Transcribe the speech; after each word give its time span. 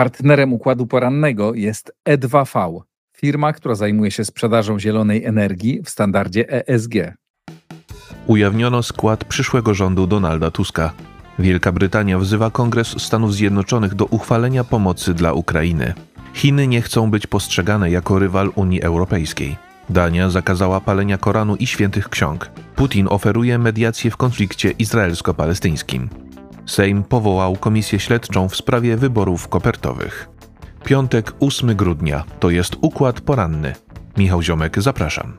Partnerem 0.00 0.52
układu 0.52 0.86
porannego 0.86 1.54
jest 1.54 1.92
E2V, 2.08 2.80
firma, 3.16 3.52
która 3.52 3.74
zajmuje 3.74 4.10
się 4.10 4.24
sprzedażą 4.24 4.78
zielonej 4.78 5.24
energii 5.24 5.82
w 5.84 5.90
standardzie 5.90 6.68
ESG. 6.68 6.94
Ujawniono 8.26 8.82
skład 8.82 9.24
przyszłego 9.24 9.74
rządu 9.74 10.06
Donalda 10.06 10.50
Tuska. 10.50 10.92
Wielka 11.38 11.72
Brytania 11.72 12.18
wzywa 12.18 12.50
Kongres 12.50 13.02
Stanów 13.02 13.34
Zjednoczonych 13.34 13.94
do 13.94 14.04
uchwalenia 14.04 14.64
pomocy 14.64 15.14
dla 15.14 15.32
Ukrainy. 15.32 15.94
Chiny 16.34 16.66
nie 16.66 16.82
chcą 16.82 17.10
być 17.10 17.26
postrzegane 17.26 17.90
jako 17.90 18.18
rywal 18.18 18.52
Unii 18.54 18.82
Europejskiej. 18.82 19.56
Dania 19.90 20.30
zakazała 20.30 20.80
palenia 20.80 21.18
Koranu 21.18 21.56
i 21.56 21.66
świętych 21.66 22.08
ksiąg. 22.08 22.50
Putin 22.76 23.06
oferuje 23.10 23.58
mediację 23.58 24.10
w 24.10 24.16
konflikcie 24.16 24.70
izraelsko-palestyńskim. 24.70 26.08
Sejm 26.70 27.02
powołał 27.02 27.56
komisję 27.56 27.98
śledczą 27.98 28.48
w 28.48 28.56
sprawie 28.56 28.96
wyborów 28.96 29.48
kopertowych. 29.48 30.28
Piątek 30.84 31.32
8 31.40 31.76
grudnia 31.76 32.24
to 32.40 32.50
jest 32.50 32.76
układ 32.80 33.20
poranny. 33.20 33.74
Michał 34.16 34.42
Ziomek, 34.42 34.82
zapraszam. 34.82 35.36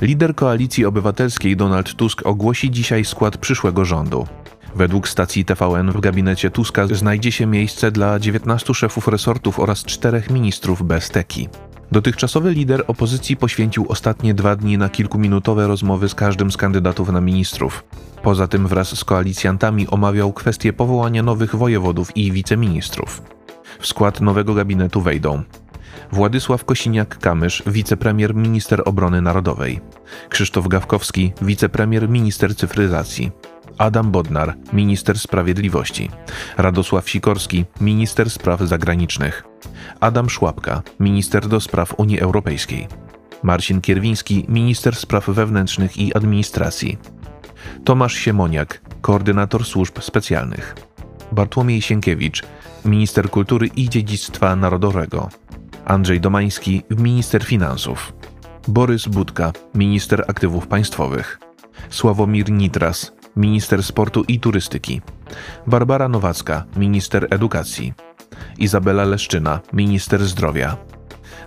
Lider 0.00 0.34
koalicji 0.34 0.84
obywatelskiej 0.84 1.56
Donald 1.56 1.94
Tusk 1.94 2.26
ogłosi 2.26 2.70
dzisiaj 2.70 3.04
skład 3.04 3.36
przyszłego 3.36 3.84
rządu. 3.84 4.26
Według 4.74 5.08
stacji 5.08 5.44
TVN 5.44 5.92
w 5.92 6.00
gabinecie 6.00 6.50
Tuska 6.50 6.86
znajdzie 6.86 7.32
się 7.32 7.46
miejsce 7.46 7.90
dla 7.90 8.18
19 8.18 8.74
szefów 8.74 9.08
resortów 9.08 9.60
oraz 9.60 9.84
czterech 9.84 10.30
ministrów 10.30 10.82
bez 10.82 11.10
teki. 11.10 11.48
Dotychczasowy 11.92 12.50
lider 12.50 12.84
opozycji 12.86 13.36
poświęcił 13.36 13.86
ostatnie 13.88 14.34
dwa 14.34 14.56
dni 14.56 14.78
na 14.78 14.88
kilkuminutowe 14.88 15.66
rozmowy 15.66 16.08
z 16.08 16.14
każdym 16.14 16.52
z 16.52 16.56
kandydatów 16.56 17.12
na 17.12 17.20
ministrów. 17.20 17.84
Poza 18.22 18.48
tym 18.48 18.66
wraz 18.66 18.98
z 18.98 19.04
koalicjantami 19.04 19.88
omawiał 19.88 20.32
kwestię 20.32 20.72
powołania 20.72 21.22
nowych 21.22 21.56
wojewodów 21.56 22.16
i 22.16 22.32
wiceministrów. 22.32 23.22
W 23.80 23.86
skład 23.86 24.20
nowego 24.20 24.54
gabinetu 24.54 25.00
wejdą 25.00 25.42
Władysław 26.12 26.64
Kosiniak-Kamysz, 26.64 27.62
wicepremier 27.66 28.34
minister 28.34 28.82
obrony 28.84 29.22
narodowej, 29.22 29.80
Krzysztof 30.28 30.68
Gawkowski, 30.68 31.32
wicepremier 31.42 32.08
minister 32.08 32.56
cyfryzacji, 32.56 33.30
Adam 33.78 34.10
Bodnar, 34.10 34.56
minister 34.72 35.18
sprawiedliwości, 35.18 36.10
Radosław 36.56 37.10
Sikorski, 37.10 37.64
minister 37.80 38.30
spraw 38.30 38.60
zagranicznych, 38.60 39.44
Adam 40.00 40.30
Szłapka, 40.30 40.82
minister 41.00 41.48
do 41.48 41.60
spraw 41.60 41.94
Unii 41.98 42.20
Europejskiej, 42.20 42.88
Marcin 43.42 43.80
Kierwiński, 43.80 44.44
minister 44.48 44.96
spraw 44.96 45.26
wewnętrznych 45.26 45.98
i 45.98 46.14
administracji, 46.14 46.98
Tomasz 47.84 48.14
Siemoniak, 48.14 48.80
koordynator 49.00 49.64
służb 49.64 50.00
specjalnych, 50.00 50.74
Bartłomiej 51.32 51.82
Sienkiewicz, 51.82 52.42
minister 52.84 53.30
kultury 53.30 53.66
i 53.76 53.88
dziedzictwa 53.88 54.56
narodowego, 54.56 55.28
Andrzej 55.84 56.20
Domański, 56.20 56.82
minister 56.90 57.44
finansów, 57.44 58.12
Borys 58.68 59.08
Budka, 59.08 59.52
minister 59.74 60.24
aktywów 60.28 60.66
państwowych, 60.66 61.38
Sławomir 61.90 62.50
Nitras, 62.50 63.15
minister 63.36 63.82
sportu 63.82 64.24
i 64.28 64.40
turystyki, 64.40 65.00
Barbara 65.66 66.08
Nowacka, 66.08 66.64
minister 66.76 67.26
edukacji, 67.30 67.92
Izabela 68.58 69.04
Leszczyna, 69.04 69.60
minister 69.72 70.24
zdrowia, 70.24 70.76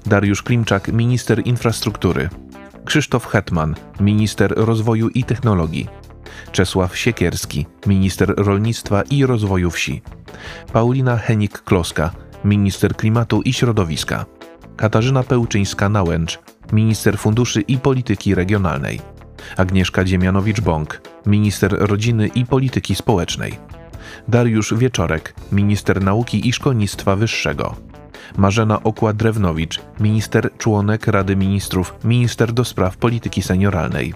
Dariusz 0.05 0.43
Klimczak, 0.43 0.87
minister 0.87 1.41
infrastruktury, 1.47 2.29
Krzysztof 2.85 3.27
Hetman, 3.27 3.75
minister 3.99 4.53
rozwoju 4.57 5.09
i 5.09 5.23
technologii, 5.23 5.87
Czesław 6.51 6.97
Siekierski, 6.97 7.65
minister 7.85 8.33
rolnictwa 8.37 9.01
i 9.01 9.25
rozwoju 9.25 9.71
wsi, 9.71 10.01
Paulina 10.73 11.17
Henik-Kloska, 11.17 12.09
minister 12.43 12.95
klimatu 12.95 13.41
i 13.41 13.53
środowiska, 13.53 14.25
Katarzyna 14.77 15.23
Pełczyńska-Nałęcz, 15.23 16.39
minister 16.71 17.17
funduszy 17.17 17.61
i 17.61 17.77
polityki 17.77 18.35
regionalnej, 18.35 19.01
Agnieszka 19.57 20.03
Dziemianowicz-Bąk, 20.03 21.01
minister 21.25 21.75
rodziny 21.79 22.27
i 22.27 22.45
polityki 22.45 22.95
społecznej, 22.95 23.57
Dariusz 24.27 24.73
Wieczorek, 24.73 25.33
minister 25.51 26.03
nauki 26.03 26.47
i 26.47 26.53
szkolnictwa 26.53 27.15
wyższego, 27.15 27.75
Marzena 28.37 28.79
Okła-Drewnowicz, 28.83 29.79
minister 29.99 30.49
członek 30.57 31.07
Rady 31.07 31.35
Ministrów, 31.35 31.93
minister 32.03 32.53
do 32.53 32.65
spraw 32.65 32.97
polityki 32.97 33.41
senioralnej, 33.41 34.13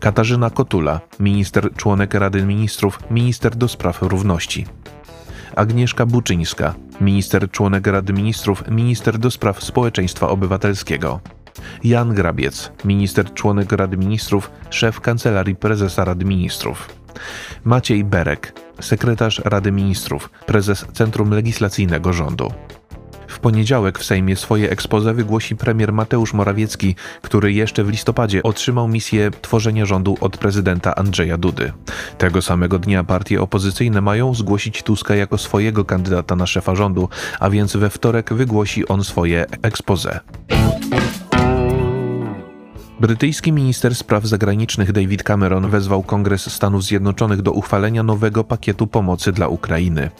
Katarzyna 0.00 0.50
Kotula, 0.50 1.00
minister 1.20 1.74
członek 1.76 2.14
Rady 2.14 2.42
Ministrów, 2.42 2.98
minister 3.10 3.56
do 3.56 3.68
spraw 3.68 4.02
równości. 4.02 4.66
Agnieszka 5.56 6.06
Buczyńska, 6.06 6.74
minister 7.00 7.50
członek 7.50 7.86
Rady 7.86 8.12
Ministrów, 8.12 8.64
minister 8.70 9.18
do 9.18 9.30
spraw 9.30 9.64
społeczeństwa 9.64 10.28
obywatelskiego. 10.28 11.20
Jan 11.84 12.14
Grabiec, 12.14 12.72
minister 12.84 13.34
członek 13.34 13.72
Rady 13.72 13.96
Ministrów, 13.96 14.50
szef 14.70 15.00
Kancelarii 15.00 15.56
Prezesa 15.56 16.04
Rady 16.04 16.24
Ministrów. 16.24 16.88
Maciej 17.64 18.04
Berek, 18.04 18.52
sekretarz 18.80 19.42
Rady 19.44 19.72
Ministrów, 19.72 20.30
prezes 20.46 20.86
Centrum 20.92 21.30
Legislacyjnego 21.30 22.12
Rządu. 22.12 22.52
W 23.28 23.38
poniedziałek 23.38 23.98
w 23.98 24.04
Sejmie 24.04 24.36
swoje 24.36 24.70
ekspoze 24.70 25.14
wygłosi 25.14 25.56
premier 25.56 25.92
Mateusz 25.92 26.32
Morawiecki, 26.32 26.94
który 27.22 27.52
jeszcze 27.52 27.84
w 27.84 27.88
listopadzie 27.88 28.42
otrzymał 28.42 28.88
misję 28.88 29.30
tworzenia 29.42 29.86
rządu 29.86 30.16
od 30.20 30.36
prezydenta 30.36 30.94
Andrzeja 30.94 31.38
Dudy. 31.38 31.72
Tego 32.18 32.42
samego 32.42 32.78
dnia 32.78 33.04
partie 33.04 33.40
opozycyjne 33.40 34.00
mają 34.00 34.34
zgłosić 34.34 34.82
Tuska 34.82 35.14
jako 35.14 35.38
swojego 35.38 35.84
kandydata 35.84 36.36
na 36.36 36.46
szefa 36.46 36.74
rządu, 36.74 37.08
a 37.40 37.50
więc 37.50 37.76
we 37.76 37.90
wtorek 37.90 38.34
wygłosi 38.34 38.88
on 38.88 39.04
swoje 39.04 39.46
expose. 39.62 40.20
Brytyjski 43.00 43.52
minister 43.52 43.94
spraw 43.94 44.24
zagranicznych 44.24 44.92
David 44.92 45.22
Cameron 45.22 45.70
wezwał 45.70 46.02
Kongres 46.02 46.52
Stanów 46.52 46.84
Zjednoczonych 46.84 47.42
do 47.42 47.52
uchwalenia 47.52 48.02
nowego 48.02 48.44
pakietu 48.44 48.86
pomocy 48.86 49.32
dla 49.32 49.48
Ukrainy. 49.48 50.10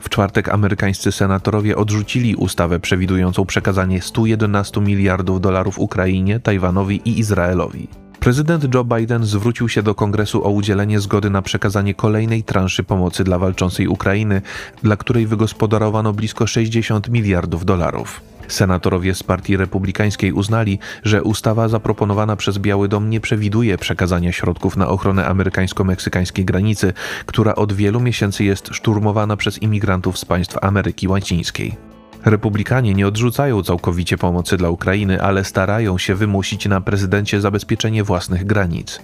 W 0.00 0.08
czwartek 0.08 0.48
amerykańscy 0.48 1.12
senatorowie 1.12 1.76
odrzucili 1.76 2.36
ustawę 2.36 2.80
przewidującą 2.80 3.46
przekazanie 3.46 4.02
111 4.02 4.80
miliardów 4.80 5.40
dolarów 5.40 5.78
Ukrainie, 5.78 6.40
Tajwanowi 6.40 7.00
i 7.04 7.18
Izraelowi. 7.18 7.88
Prezydent 8.20 8.74
Joe 8.74 8.84
Biden 8.84 9.24
zwrócił 9.24 9.68
się 9.68 9.82
do 9.82 9.94
kongresu 9.94 10.46
o 10.46 10.50
udzielenie 10.50 11.00
zgody 11.00 11.30
na 11.30 11.42
przekazanie 11.42 11.94
kolejnej 11.94 12.42
transzy 12.42 12.84
pomocy 12.84 13.24
dla 13.24 13.38
walczącej 13.38 13.88
Ukrainy, 13.88 14.42
dla 14.82 14.96
której 14.96 15.26
wygospodarowano 15.26 16.12
blisko 16.12 16.46
60 16.46 17.08
miliardów 17.08 17.64
dolarów. 17.64 18.20
Senatorowie 18.48 19.14
z 19.14 19.22
Partii 19.22 19.56
Republikańskiej 19.56 20.32
uznali, 20.32 20.78
że 21.04 21.22
ustawa 21.22 21.68
zaproponowana 21.68 22.36
przez 22.36 22.58
Biały 22.58 22.88
Dom 22.88 23.10
nie 23.10 23.20
przewiduje 23.20 23.78
przekazania 23.78 24.32
środków 24.32 24.76
na 24.76 24.88
ochronę 24.88 25.26
amerykańsko-meksykańskiej 25.26 26.44
granicy, 26.44 26.92
która 27.26 27.54
od 27.54 27.72
wielu 27.72 28.00
miesięcy 28.00 28.44
jest 28.44 28.68
szturmowana 28.72 29.36
przez 29.36 29.62
imigrantów 29.62 30.18
z 30.18 30.24
państw 30.24 30.56
Ameryki 30.62 31.08
Łacińskiej. 31.08 31.89
Republikanie 32.24 32.94
nie 32.94 33.06
odrzucają 33.06 33.62
całkowicie 33.62 34.18
pomocy 34.18 34.56
dla 34.56 34.70
Ukrainy, 34.70 35.22
ale 35.22 35.44
starają 35.44 35.98
się 35.98 36.14
wymusić 36.14 36.66
na 36.66 36.80
prezydencie 36.80 37.40
zabezpieczenie 37.40 38.04
własnych 38.04 38.46
granic. 38.46 39.00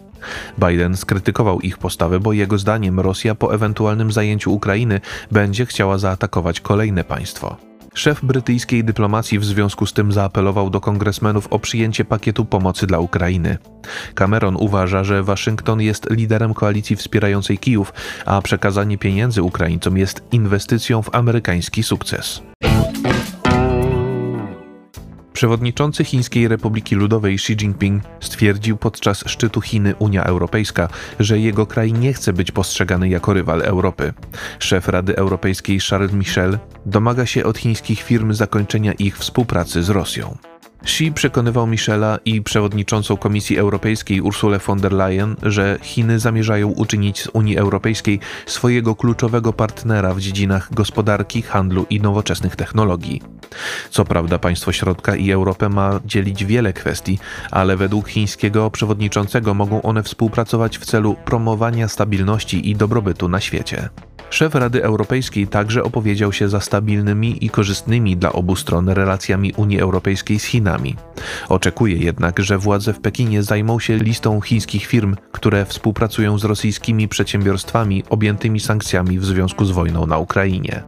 Biden 0.59 0.97
skrytykował 0.97 1.60
ich 1.60 1.78
postawę, 1.78 2.21
bo 2.21 2.32
jego 2.32 2.59
zdaniem 2.59 3.00
Rosja 3.00 3.34
po 3.34 3.54
ewentualnym 3.54 4.12
zajęciu 4.12 4.54
Ukrainy 4.54 5.00
będzie 5.32 5.66
chciała 5.66 5.98
zaatakować 5.98 6.60
kolejne 6.60 7.04
państwo. 7.04 7.57
Szef 7.95 8.24
brytyjskiej 8.24 8.84
dyplomacji 8.84 9.39
w 9.39 9.45
związku 9.45 9.86
z 9.86 9.92
tym 9.92 10.12
zaapelował 10.12 10.71
do 10.71 10.80
kongresmenów 10.80 11.47
o 11.51 11.59
przyjęcie 11.59 12.04
pakietu 12.04 12.45
pomocy 12.45 12.86
dla 12.86 12.98
Ukrainy. 12.98 13.59
Cameron 14.15 14.57
uważa, 14.57 15.04
że 15.04 15.22
Waszyngton 15.22 15.80
jest 15.80 16.10
liderem 16.10 16.54
koalicji 16.54 16.97
wspierającej 16.97 17.59
Kijów, 17.59 17.92
a 18.27 18.42
przekazanie 18.42 18.98
pieniędzy 18.98 19.42
Ukraińcom 19.42 19.97
jest 19.97 20.22
inwestycją 20.33 21.03
w 21.03 21.15
amerykański 21.15 21.83
sukces. 21.83 22.42
Przewodniczący 25.36 26.04
Chińskiej 26.04 26.48
Republiki 26.48 26.94
Ludowej 26.94 27.34
Xi 27.34 27.53
Jinping 27.53 28.03
stwierdził 28.21 28.77
podczas 28.77 29.24
szczytu 29.27 29.60
Chiny-Unia 29.60 30.22
Europejska, 30.22 30.88
że 31.21 31.38
jego 31.38 31.66
kraj 31.66 31.92
nie 31.92 32.12
chce 32.12 32.33
być 32.33 32.53
postrzegany 32.53 33.09
jako 33.09 33.33
rywal 33.33 33.62
Europy. 33.62 34.12
Szef 34.59 34.88
Rady 34.88 35.16
Europejskiej 35.16 35.80
Charles 35.80 36.12
Michel 36.12 36.59
domaga 36.86 37.27
się 37.27 37.44
od 37.44 37.59
chińskich 37.59 38.03
firm 38.03 38.33
zakończenia 38.33 38.92
ich 38.92 39.18
współpracy 39.18 39.83
z 39.83 39.91
Rosją. 39.91 40.36
Xi 40.86 41.12
przekonywał 41.12 41.66
Michela 41.66 42.18
i 42.24 42.42
przewodniczącą 42.42 43.16
Komisji 43.16 43.59
Europejskiej 43.59 44.21
Ursulę 44.21 44.59
von 44.59 44.80
der 44.80 44.92
Leyen, 44.92 45.36
że 45.42 45.78
Chiny 45.83 46.18
zamierzają 46.18 46.68
uczynić 46.68 47.22
z 47.22 47.28
Unii 47.33 47.59
Europejskiej 47.59 48.21
swojego 48.47 48.94
kluczowego 48.94 49.53
partnera 49.53 50.15
w 50.15 50.21
dziedzinach 50.21 50.74
gospodarki, 50.74 51.42
handlu 51.42 51.86
i 51.91 52.00
nowoczesnych 52.00 52.56
technologii. 52.56 53.22
Co 53.91 54.04
prawda 54.04 54.38
państwo 54.38 54.72
środka 54.72 55.16
i 55.16 55.30
Europę 55.30 55.68
ma 55.68 56.00
dzielić 56.04 56.44
wiele 56.44 56.72
kwestii, 56.72 57.18
ale 57.50 57.77
według 57.77 58.09
chińskiego 58.09 58.71
przewodniczącego 58.71 59.54
mogą 59.54 59.83
one 59.83 60.03
współpracować 60.03 60.78
w 60.78 60.84
celu 60.84 61.16
promowania 61.24 61.88
stabilności 61.88 62.71
i 62.71 62.77
dobrobytu 62.77 63.28
na 63.28 63.41
świecie. 63.41 63.88
Szef 64.30 64.54
Rady 64.54 64.84
Europejskiej 64.84 65.47
także 65.47 65.83
opowiedział 65.83 66.33
się 66.33 66.48
za 66.48 66.60
stabilnymi 66.60 67.44
i 67.44 67.50
korzystnymi 67.50 68.16
dla 68.16 68.33
obu 68.33 68.56
stron 68.56 68.88
relacjami 68.88 69.53
Unii 69.56 69.80
Europejskiej 69.80 70.38
z 70.38 70.44
Chinami. 70.44 70.76
Oczekuje 71.49 71.97
jednak, 71.97 72.41
że 72.41 72.59
władze 72.59 72.93
w 72.93 73.01
Pekinie 73.01 73.43
zajmą 73.43 73.78
się 73.78 73.97
listą 73.97 74.41
chińskich 74.41 74.87
firm, 74.87 75.17
które 75.33 75.65
współpracują 75.65 76.39
z 76.39 76.45
rosyjskimi 76.45 77.09
przedsiębiorstwami 77.09 78.05
objętymi 78.09 78.61
sankcjami 78.61 79.19
w 79.19 79.25
związku 79.25 79.65
z 79.65 79.71
wojną 79.71 80.07
na 80.07 80.19
Ukrainie. 80.19 80.83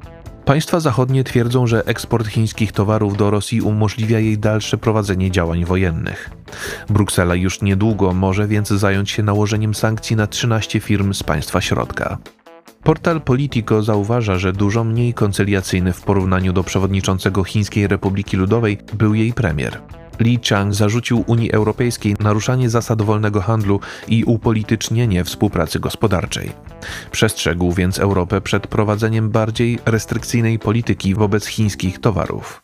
Państwa 0.49 0.81
zachodnie 0.81 1.25
twierdzą, 1.25 1.67
że 1.67 1.87
eksport 1.87 2.27
chińskich 2.27 2.73
towarów 2.73 3.17
do 3.17 3.31
Rosji 3.31 3.61
umożliwia 3.61 4.19
jej 4.19 4.39
dalsze 4.39 4.79
prowadzenie 4.79 5.31
działań 5.31 5.65
wojennych. 5.65 6.31
Bruksela 6.91 7.35
już 7.35 7.63
niedługo 7.63 8.13
może 8.13 8.47
więc 8.47 8.69
zająć 8.69 9.11
się 9.11 9.23
nałożeniem 9.23 9.75
sankcji 9.75 10.17
na 10.17 10.27
13 10.27 10.81
firm 10.81 11.15
z 11.15 11.23
państwa 11.23 11.61
środka. 11.61 12.19
Portal 12.89 13.21
Politico 13.21 13.83
zauważa, 13.83 14.39
że 14.39 14.53
dużo 14.53 14.85
mniej 14.85 15.15
koncyliacyjny 15.15 15.93
w 15.93 16.03
porównaniu 16.03 16.53
do 16.53 16.65
przewodniczącego 16.65 17.45
Chińskiej 17.45 17.87
Republiki 17.87 18.37
Ludowej 18.37 18.79
był 18.95 19.15
jej 19.15 19.33
premier. 19.33 19.81
Li 20.21 20.41
Chang 20.49 20.75
zarzucił 20.75 21.25
Unii 21.27 21.53
Europejskiej 21.53 22.17
naruszanie 22.21 22.71
zasad 22.71 23.03
wolnego 23.03 23.41
handlu 23.41 23.81
i 24.09 24.25
upolitycznienie 24.25 25.25
współpracy 25.25 25.81
gospodarczej. 25.81 26.51
Przestrzegł 27.11 27.73
więc 27.73 27.99
Europę 27.99 28.41
przed 28.41 28.67
prowadzeniem 28.67 29.31
bardziej 29.31 29.79
restrykcyjnej 29.87 30.59
polityki 30.59 31.15
wobec 31.15 31.47
chińskich 31.47 31.99
towarów. 31.99 32.61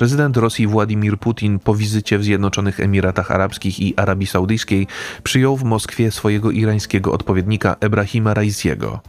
Prezydent 0.00 0.36
Rosji 0.36 0.66
Władimir 0.66 1.18
Putin 1.18 1.58
po 1.58 1.74
wizycie 1.74 2.18
w 2.18 2.24
Zjednoczonych 2.24 2.80
Emiratach 2.80 3.30
Arabskich 3.30 3.80
i 3.80 3.94
Arabii 3.96 4.26
Saudyjskiej 4.26 4.86
przyjął 5.22 5.56
w 5.56 5.64
Moskwie 5.64 6.10
swojego 6.10 6.50
irańskiego 6.50 7.12
odpowiednika 7.12 7.76
Ebrahima 7.80 8.34
Raisiego. 8.34 9.00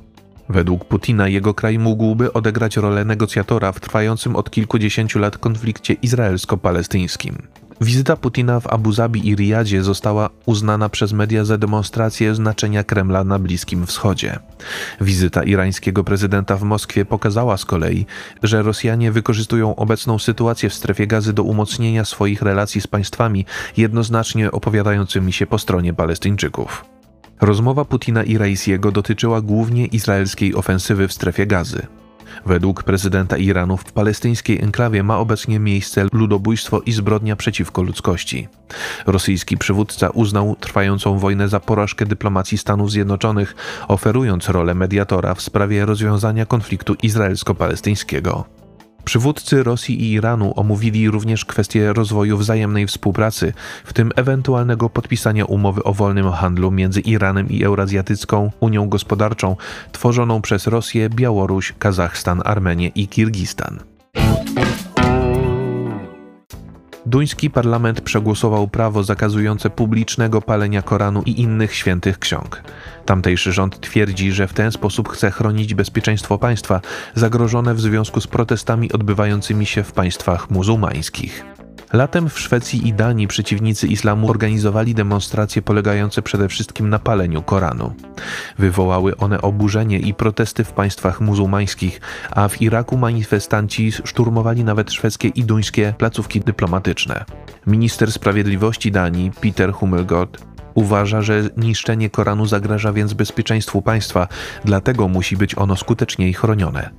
Według 0.49 0.85
Putina 0.85 1.27
jego 1.27 1.53
kraj 1.53 1.79
mógłby 1.79 2.33
odegrać 2.33 2.77
rolę 2.77 3.05
negocjatora 3.05 3.71
w 3.71 3.79
trwającym 3.79 4.35
od 4.35 4.51
kilkudziesięciu 4.51 5.19
lat 5.19 5.37
konflikcie 5.37 5.93
izraelsko-palestyńskim. 5.93 7.35
Wizyta 7.81 8.15
Putina 8.15 8.59
w 8.59 8.67
Abu 8.67 8.91
Zabi 8.91 9.27
i 9.27 9.35
Riyadzie 9.35 9.83
została 9.83 10.29
uznana 10.45 10.89
przez 10.89 11.13
media 11.13 11.45
za 11.45 11.57
demonstrację 11.57 12.35
znaczenia 12.35 12.83
Kremla 12.83 13.23
na 13.23 13.39
Bliskim 13.39 13.85
Wschodzie. 13.85 14.39
Wizyta 15.01 15.43
irańskiego 15.43 16.03
prezydenta 16.03 16.57
w 16.57 16.63
Moskwie 16.63 17.05
pokazała 17.05 17.57
z 17.57 17.65
kolei, 17.65 18.05
że 18.43 18.61
Rosjanie 18.61 19.11
wykorzystują 19.11 19.75
obecną 19.75 20.19
sytuację 20.19 20.69
w 20.69 20.73
strefie 20.73 21.07
gazy 21.07 21.33
do 21.33 21.43
umocnienia 21.43 22.05
swoich 22.05 22.41
relacji 22.41 22.81
z 22.81 22.87
państwami 22.87 23.45
jednoznacznie 23.77 24.51
opowiadającymi 24.51 25.33
się 25.33 25.47
po 25.47 25.57
stronie 25.57 25.93
Palestyńczyków. 25.93 26.85
Rozmowa 27.41 27.85
Putina 27.85 28.23
i 28.23 28.37
Raisiego 28.37 28.91
dotyczyła 28.91 29.41
głównie 29.41 29.85
izraelskiej 29.85 30.55
ofensywy 30.55 31.07
w 31.07 31.13
strefie 31.13 31.47
gazy. 31.47 31.87
Według 32.45 32.83
prezydenta 32.83 33.37
Iranu 33.37 33.77
w 33.77 33.91
palestyńskiej 33.93 34.61
enklawie 34.61 35.03
ma 35.03 35.17
obecnie 35.17 35.59
miejsce 35.59 36.07
ludobójstwo 36.13 36.81
i 36.85 36.91
zbrodnia 36.91 37.35
przeciwko 37.35 37.81
ludzkości. 37.81 38.47
Rosyjski 39.05 39.57
przywódca 39.57 40.09
uznał 40.09 40.55
trwającą 40.59 41.19
wojnę 41.19 41.49
za 41.49 41.59
porażkę 41.59 42.05
dyplomacji 42.05 42.57
Stanów 42.57 42.91
Zjednoczonych, 42.91 43.55
oferując 43.87 44.49
rolę 44.49 44.73
mediatora 44.73 45.35
w 45.35 45.41
sprawie 45.41 45.85
rozwiązania 45.85 46.45
konfliktu 46.45 46.93
izraelsko-palestyńskiego. 46.93 48.60
Przywódcy 49.05 49.63
Rosji 49.63 50.01
i 50.01 50.11
Iranu 50.11 50.53
omówili 50.55 51.09
również 51.09 51.45
kwestię 51.45 51.93
rozwoju 51.93 52.37
wzajemnej 52.37 52.87
współpracy, 52.87 53.53
w 53.85 53.93
tym 53.93 54.11
ewentualnego 54.15 54.89
podpisania 54.89 55.45
umowy 55.45 55.83
o 55.83 55.93
wolnym 55.93 56.31
handlu 56.31 56.71
między 56.71 56.99
Iranem 56.99 57.49
i 57.49 57.63
Eurazjatycką 57.63 58.51
Unią 58.59 58.89
Gospodarczą, 58.89 59.55
tworzoną 59.91 60.41
przez 60.41 60.67
Rosję, 60.67 61.09
Białoruś, 61.09 61.73
Kazachstan, 61.79 62.41
Armenię 62.45 62.87
i 62.87 63.07
Kirgistan. 63.07 63.90
Duński 67.05 67.49
parlament 67.49 68.01
przegłosował 68.01 68.67
prawo 68.67 69.03
zakazujące 69.03 69.69
publicznego 69.69 70.41
palenia 70.41 70.81
Koranu 70.81 71.23
i 71.25 71.41
innych 71.41 71.75
świętych 71.75 72.19
ksiąg. 72.19 72.63
Tamtejszy 73.05 73.51
rząd 73.51 73.79
twierdzi, 73.79 74.31
że 74.31 74.47
w 74.47 74.53
ten 74.53 74.71
sposób 74.71 75.09
chce 75.09 75.31
chronić 75.31 75.73
bezpieczeństwo 75.73 76.37
państwa 76.37 76.81
zagrożone 77.15 77.73
w 77.73 77.81
związku 77.81 78.21
z 78.21 78.27
protestami 78.27 78.91
odbywającymi 78.91 79.65
się 79.65 79.83
w 79.83 79.91
państwach 79.91 80.49
muzułmańskich. 80.49 81.45
Latem 81.93 82.29
w 82.29 82.39
Szwecji 82.39 82.87
i 82.87 82.93
Danii 82.93 83.27
przeciwnicy 83.27 83.87
islamu 83.87 84.29
organizowali 84.29 84.95
demonstracje 84.95 85.61
polegające 85.61 86.21
przede 86.21 86.49
wszystkim 86.49 86.89
na 86.89 86.99
paleniu 86.99 87.41
Koranu. 87.41 87.93
Wywołały 88.57 89.17
one 89.17 89.41
oburzenie 89.41 89.99
i 89.99 90.13
protesty 90.13 90.63
w 90.63 90.71
państwach 90.71 91.21
muzułmańskich, 91.21 92.01
a 92.31 92.47
w 92.47 92.61
Iraku 92.61 92.97
manifestanci 92.97 93.91
szturmowali 93.91 94.63
nawet 94.63 94.91
szwedzkie 94.91 95.27
i 95.27 95.43
duńskie 95.43 95.93
placówki 95.97 96.39
dyplomatyczne. 96.39 97.25
Minister 97.67 98.11
Sprawiedliwości 98.11 98.91
Danii, 98.91 99.31
Peter 99.41 99.73
Hummelgott, 99.73 100.51
Uważa, 100.73 101.21
że 101.21 101.41
niszczenie 101.57 102.09
Koranu 102.09 102.45
zagraża 102.45 102.93
więc 102.93 103.13
bezpieczeństwu 103.13 103.81
państwa, 103.81 104.27
dlatego 104.65 105.07
musi 105.07 105.37
być 105.37 105.57
ono 105.57 105.75
skuteczniej 105.75 106.33
chronione. 106.33 106.89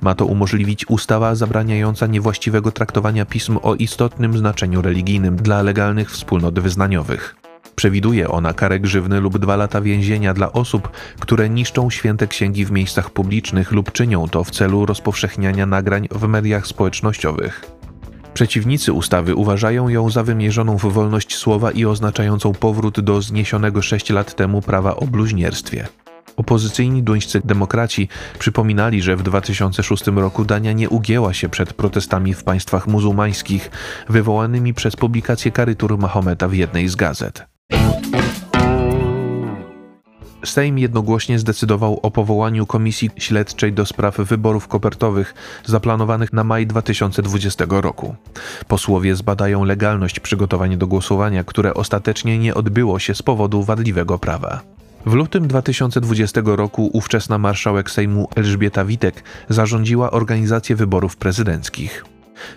Ma 0.00 0.14
to 0.14 0.26
umożliwić 0.26 0.88
ustawa 0.88 1.34
zabraniająca 1.34 2.06
niewłaściwego 2.06 2.72
traktowania 2.72 3.24
pism 3.24 3.58
o 3.62 3.74
istotnym 3.74 4.38
znaczeniu 4.38 4.82
religijnym 4.82 5.36
dla 5.36 5.62
legalnych 5.62 6.10
wspólnot 6.10 6.60
wyznaniowych. 6.60 7.36
Przewiduje 7.76 8.28
ona 8.28 8.52
karę 8.52 8.80
grzywny 8.80 9.20
lub 9.20 9.38
dwa 9.38 9.56
lata 9.56 9.80
więzienia 9.80 10.34
dla 10.34 10.52
osób, 10.52 10.88
które 11.20 11.50
niszczą 11.50 11.90
święte 11.90 12.26
księgi 12.26 12.64
w 12.64 12.70
miejscach 12.70 13.10
publicznych 13.10 13.72
lub 13.72 13.92
czynią 13.92 14.28
to 14.28 14.44
w 14.44 14.50
celu 14.50 14.86
rozpowszechniania 14.86 15.66
nagrań 15.66 16.08
w 16.10 16.28
mediach 16.28 16.66
społecznościowych. 16.66 17.72
Przeciwnicy 18.34 18.92
ustawy 18.92 19.34
uważają 19.34 19.88
ją 19.88 20.10
za 20.10 20.22
wymierzoną 20.22 20.78
w 20.78 20.92
wolność 20.92 21.36
słowa 21.36 21.70
i 21.70 21.84
oznaczającą 21.84 22.52
powrót 22.52 23.00
do 23.00 23.22
zniesionego 23.22 23.82
sześć 23.82 24.10
lat 24.10 24.34
temu 24.34 24.62
prawa 24.62 24.96
o 24.96 25.06
bluźnierstwie. 25.06 25.88
Opozycyjni 26.42 27.02
duńscy 27.02 27.40
demokraci 27.44 28.08
przypominali, 28.38 29.02
że 29.02 29.16
w 29.16 29.22
2006 29.22 30.06
roku 30.06 30.44
Dania 30.44 30.72
nie 30.72 30.88
ugięła 30.88 31.34
się 31.34 31.48
przed 31.48 31.72
protestami 31.74 32.34
w 32.34 32.44
państwach 32.44 32.86
muzułmańskich 32.86 33.70
wywołanymi 34.08 34.74
przez 34.74 34.96
publikację 34.96 35.50
karytur 35.50 35.98
Mahometa 35.98 36.48
w 36.48 36.54
jednej 36.54 36.88
z 36.88 36.96
gazet. 36.96 37.46
Sejm 40.44 40.78
jednogłośnie 40.78 41.38
zdecydował 41.38 42.00
o 42.02 42.10
powołaniu 42.10 42.66
Komisji 42.66 43.10
Śledczej 43.16 43.72
do 43.72 43.86
spraw 43.86 44.16
wyborów 44.16 44.68
kopertowych 44.68 45.34
zaplanowanych 45.64 46.32
na 46.32 46.44
maj 46.44 46.66
2020 46.66 47.64
roku. 47.68 48.14
Posłowie 48.68 49.16
zbadają 49.16 49.64
legalność 49.64 50.20
przygotowania 50.20 50.76
do 50.76 50.86
głosowania, 50.86 51.44
które 51.44 51.74
ostatecznie 51.74 52.38
nie 52.38 52.54
odbyło 52.54 52.98
się 52.98 53.14
z 53.14 53.22
powodu 53.22 53.62
wadliwego 53.62 54.18
prawa. 54.18 54.81
W 55.06 55.12
lutym 55.12 55.48
2020 55.48 56.40
roku 56.44 56.90
ówczesna 56.92 57.38
marszałek 57.38 57.90
Sejmu 57.90 58.28
Elżbieta 58.36 58.84
Witek 58.84 59.24
zarządziła 59.48 60.10
organizację 60.10 60.76
wyborów 60.76 61.16
prezydenckich. 61.16 62.04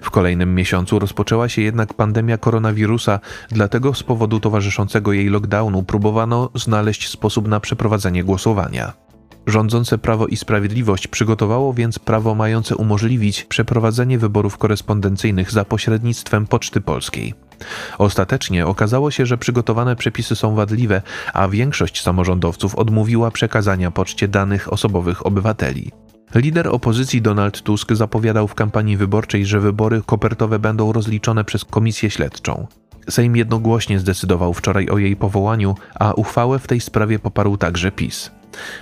W 0.01 0.11
kolejnym 0.11 0.55
miesiącu 0.55 0.99
rozpoczęła 0.99 1.49
się 1.49 1.61
jednak 1.61 1.93
pandemia 1.93 2.37
koronawirusa, 2.37 3.19
dlatego 3.49 3.93
z 3.93 4.03
powodu 4.03 4.39
towarzyszącego 4.39 5.13
jej 5.13 5.29
lockdownu 5.29 5.83
próbowano 5.83 6.49
znaleźć 6.55 7.09
sposób 7.09 7.47
na 7.47 7.59
przeprowadzenie 7.59 8.23
głosowania. 8.23 8.93
Rządzące 9.47 9.97
Prawo 9.97 10.27
i 10.27 10.37
Sprawiedliwość 10.37 11.07
przygotowało 11.07 11.73
więc 11.73 11.99
prawo 11.99 12.35
mające 12.35 12.75
umożliwić 12.75 13.43
przeprowadzenie 13.43 14.17
wyborów 14.19 14.57
korespondencyjnych 14.57 15.51
za 15.51 15.65
pośrednictwem 15.65 16.47
Poczty 16.47 16.81
Polskiej. 16.81 17.33
Ostatecznie 17.97 18.67
okazało 18.67 19.11
się, 19.11 19.25
że 19.25 19.37
przygotowane 19.37 19.95
przepisy 19.95 20.35
są 20.35 20.55
wadliwe, 20.55 21.01
a 21.33 21.47
większość 21.47 22.01
samorządowców 22.01 22.75
odmówiła 22.75 23.31
przekazania 23.31 23.91
poczcie 23.91 24.27
danych 24.27 24.73
osobowych 24.73 25.25
obywateli. 25.25 25.91
Lider 26.35 26.67
opozycji 26.67 27.21
Donald 27.21 27.61
Tusk 27.61 27.93
zapowiadał 27.93 28.47
w 28.47 28.55
kampanii 28.55 28.97
wyborczej, 28.97 29.45
że 29.45 29.59
wybory 29.59 30.01
kopertowe 30.05 30.59
będą 30.59 30.91
rozliczone 30.91 31.43
przez 31.43 31.65
komisję 31.65 32.09
śledczą. 32.09 32.67
Sejm 33.09 33.35
jednogłośnie 33.35 33.99
zdecydował 33.99 34.53
wczoraj 34.53 34.89
o 34.89 34.97
jej 34.97 35.15
powołaniu, 35.15 35.75
a 35.95 36.13
uchwałę 36.13 36.59
w 36.59 36.67
tej 36.67 36.81
sprawie 36.81 37.19
poparł 37.19 37.57
także 37.57 37.91
PiS. 37.91 38.31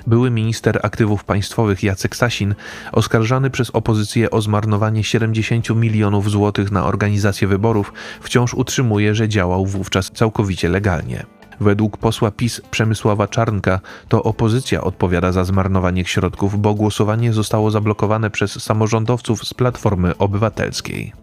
Były 0.08 0.32
minister 0.32 0.80
aktywów 0.84 1.24
państwowych 1.24 1.84
Jacek 1.84 2.15
Sasin, 2.15 2.56
oskarżany 2.92 3.50
przez 3.50 3.70
opozycję 3.70 4.32
o 4.32 4.42
zmarnowanie 4.42 5.03
70 5.03 5.70
milionów 5.70 6.32
złotych 6.32 6.72
na 6.72 6.86
organizację 6.86 7.48
wyborów, 7.48 7.94
wciąż 8.22 8.53
utrzymuje, 8.53 9.15
że 9.15 9.30
działał 9.30 9.65
wówczas 9.65 10.12
całkowicie 10.12 10.70
legalnie. 10.70 11.25
Według 11.60 11.98
posła 11.98 12.32
PiS 12.32 12.62
Przemysława 12.72 13.27
Czarnka 13.27 13.80
to 14.08 14.24
opozycja 14.24 14.82
odpowiada 14.82 15.32
za 15.32 15.44
zmarnowanie 15.44 16.06
środków, 16.06 16.62
bo 16.62 16.74
głosowanie 16.74 17.34
zostało 17.34 17.72
zablokowane 17.72 18.30
przez 18.30 18.63
samorządowców 18.63 19.44
z 19.48 19.53
Platformy 19.53 20.18
Obywatelskiej. 20.18 21.13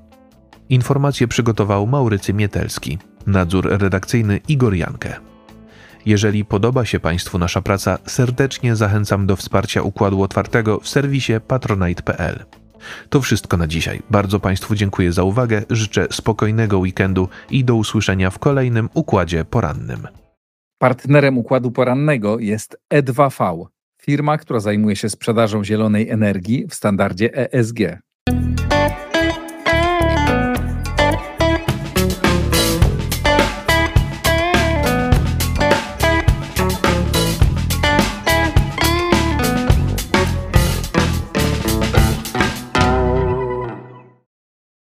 Informacje 0.69 1.28
przygotował 1.28 1.87
Maurycy 1.87 2.35
Mietelski. 2.35 2.99
Nadzór 3.26 3.69
redakcyjny 3.71 4.40
Igor 4.49 4.75
Jankę. 4.75 5.16
Jeżeli 6.07 6.45
podoba 6.45 6.85
się 6.85 7.00
Państwu 7.00 7.38
nasza 7.38 7.62
praca, 7.62 7.99
serdecznie 8.07 8.76
zachęcam 8.76 9.26
do 9.26 9.37
wsparcia 9.37 9.83
Układu 9.83 10.23
Otwartego 10.23 10.80
w 10.80 10.88
serwisie 10.88 11.33
patronite.pl. 11.49 12.45
To 13.09 13.21
wszystko 13.21 13.57
na 13.57 13.66
dzisiaj. 13.66 14.02
Bardzo 14.11 14.40
Państwu 14.40 14.75
dziękuję 14.75 15.12
za 15.12 15.23
uwagę, 15.23 15.62
życzę 15.71 16.07
spokojnego 16.11 16.78
weekendu 16.78 17.28
i 17.50 17.64
do 17.64 17.75
usłyszenia 17.75 18.30
w 18.30 18.38
kolejnym 18.38 18.88
Układzie 18.95 19.45
Porannym. 19.45 20.09
Partnerem 20.78 21.38
układu 21.38 21.71
porannego 21.71 22.38
jest 22.38 22.76
E2V, 22.95 23.66
firma, 24.02 24.38
która 24.38 24.61
zajmuje 24.61 24.97
się 24.97 25.09
sprzedażą 25.09 25.64
zielonej 25.64 26.11
energii 26.11 26.66
w 26.66 26.75
standardzie 26.75 27.52
ESG. 27.52 27.78